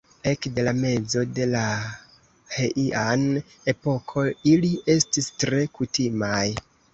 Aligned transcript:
Ekde 0.29 0.61
la 0.67 0.71
mezo 0.83 1.25
de 1.39 1.45
la 1.51 1.61
Heian-epoko 2.55 4.25
ili 4.55 4.73
estis 4.95 5.29
tre 5.45 5.63
kutimaj. 5.79 6.43